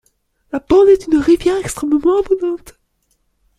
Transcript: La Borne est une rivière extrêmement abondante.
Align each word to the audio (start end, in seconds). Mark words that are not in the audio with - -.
La 0.51 0.57
Borne 0.57 0.87
est 0.89 1.05
une 1.05 1.17
rivière 1.19 1.57
extrêmement 1.59 2.17
abondante. 2.17 2.79